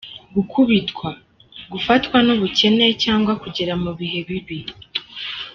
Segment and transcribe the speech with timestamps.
[0.35, 1.09] Gukubitwa:
[1.71, 4.59] gufatwa n’ubukene cyangwa kugera mu bihe bibi.